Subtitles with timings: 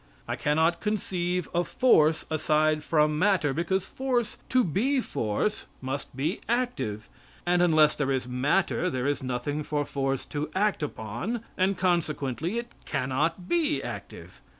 [0.27, 6.41] I cannot conceive of force aside from matter, because force to be force must be
[6.49, 7.07] active,
[7.45, 12.57] and unless there is matter there is nothing for force to act upon, and consequently
[12.57, 14.41] it cannot be active.